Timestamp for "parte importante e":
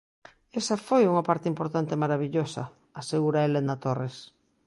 1.29-2.01